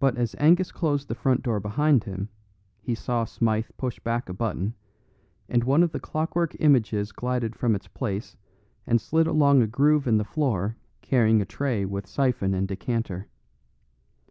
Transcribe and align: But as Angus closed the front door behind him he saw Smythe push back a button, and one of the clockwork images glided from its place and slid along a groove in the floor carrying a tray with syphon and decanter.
But 0.00 0.18
as 0.18 0.34
Angus 0.38 0.70
closed 0.70 1.08
the 1.08 1.14
front 1.14 1.42
door 1.42 1.60
behind 1.60 2.04
him 2.04 2.28
he 2.82 2.94
saw 2.94 3.24
Smythe 3.24 3.70
push 3.78 3.98
back 4.00 4.28
a 4.28 4.34
button, 4.34 4.74
and 5.48 5.64
one 5.64 5.82
of 5.82 5.92
the 5.92 5.98
clockwork 5.98 6.54
images 6.60 7.10
glided 7.10 7.56
from 7.56 7.74
its 7.74 7.88
place 7.88 8.36
and 8.86 9.00
slid 9.00 9.26
along 9.26 9.62
a 9.62 9.66
groove 9.66 10.06
in 10.06 10.18
the 10.18 10.24
floor 10.24 10.76
carrying 11.00 11.40
a 11.40 11.46
tray 11.46 11.86
with 11.86 12.06
syphon 12.06 12.52
and 12.52 12.68
decanter. 12.68 13.28